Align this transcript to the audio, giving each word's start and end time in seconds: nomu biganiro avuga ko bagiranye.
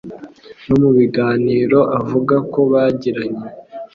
nomu 0.65 0.89
biganiro 0.97 1.79
avuga 1.99 2.35
ko 2.51 2.59
bagiranye. 2.71 3.47